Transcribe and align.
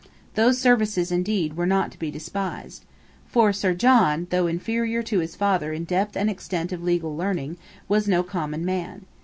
Those 0.33 0.57
services 0.57 1.11
indeed 1.11 1.55
were 1.55 1.67
not 1.67 1.91
to 1.91 1.99
be 1.99 2.09
despised. 2.09 2.85
For 3.27 3.53
Sir 3.53 3.75
John, 3.75 4.25
though 4.31 4.47
inferior 4.47 5.03
to 5.03 5.19
his 5.19 5.35
father 5.35 5.73
in 5.73 5.83
depth 5.83 6.17
and 6.17 6.27
extent 6.27 6.71
of 6.71 6.81
legal 6.81 7.15
learning, 7.15 7.57
was 7.87 8.07
no 8.07 8.23
common 8.23 8.65
man. 8.65 9.05